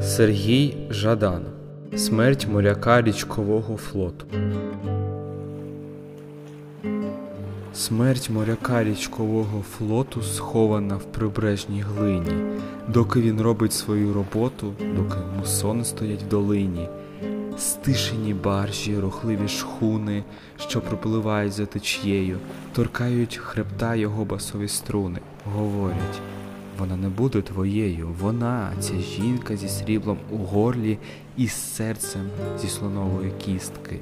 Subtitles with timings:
[0.00, 1.42] Сергій Жадан
[1.96, 4.26] Смерть моряка річкового флоту.
[7.74, 12.32] Смерть моряка річкового флоту схована в прибережній глині,
[12.88, 16.88] доки він робить свою роботу, доки мусони стоять в долині,
[17.58, 20.24] стишені баржі, рухливі шхуни,
[20.56, 22.38] що пропливають за течією,
[22.72, 25.18] торкають хребта його басові струни,
[25.54, 26.20] говорять.
[26.78, 30.98] Вона не буде твоєю, вона, ця жінка зі сріблом у горлі
[31.36, 32.22] і з серцем
[32.60, 33.98] зі слонової кістки,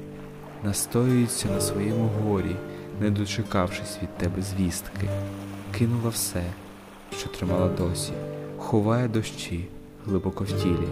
[0.63, 2.55] настоюється на своєму горі,
[3.01, 5.07] не дочекавшись від тебе звістки,
[5.77, 6.43] кинула все,
[7.17, 8.11] що тримала досі,
[8.57, 9.67] ховає дощі
[10.05, 10.87] глибоко в тілі.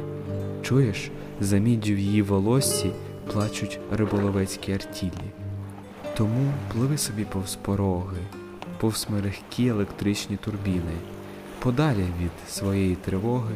[0.61, 2.91] Чуєш, за міддю в її волоссі
[3.33, 5.11] плачуть риболовецькі артілі.
[6.17, 8.17] Тому пливи собі повз пороги,
[8.79, 10.93] повз мерехкі електричні турбіни
[11.59, 13.55] подалі від своєї тривоги,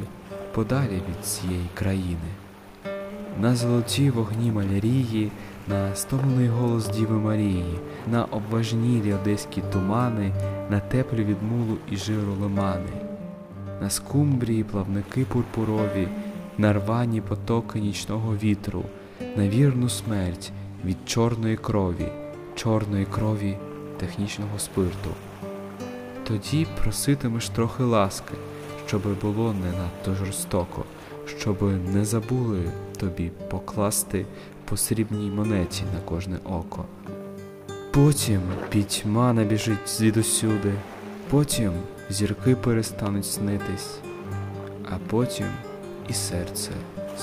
[0.53, 2.29] подалі від цієї країни.
[3.41, 5.31] На золоті вогні малярії,
[5.67, 7.79] на стомлений голос Діви Марії,
[8.11, 10.31] на обважнілі одеські тумани,
[10.69, 12.91] на теплі від мулу і жиру лимани,
[13.81, 16.07] на скумбрії плавники пурпурові,
[16.57, 18.83] на рвані потоки нічного вітру,
[19.35, 20.51] на вірну смерть
[20.85, 22.07] від чорної крові,
[22.55, 23.57] чорної крові
[23.97, 25.09] технічного спирту.
[26.27, 28.33] Тоді проситимеш трохи ласки,
[28.87, 30.83] щоби було не надто жорстоко,
[31.25, 32.61] щоби не забули
[32.97, 34.25] тобі покласти
[34.65, 36.85] по срібній монеті на кожне око.
[37.91, 40.73] Потім пітьма набіжить звідусюди,
[41.29, 41.71] потім
[42.09, 43.97] зірки перестануть снитись,
[44.91, 45.47] а потім
[46.09, 46.71] і серце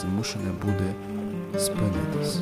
[0.00, 0.94] змушене буде
[1.58, 2.38] спинитись.